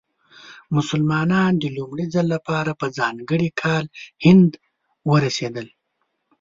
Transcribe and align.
مسلمانان 0.75 1.51
د 1.59 1.65
لومړي 1.77 2.05
ځل 2.13 2.25
لپاره 2.35 2.71
په 2.79 2.85
ځانګړي 2.97 3.49
کال 3.61 3.85
هند 4.25 4.51
ورسېدل. 5.09 5.67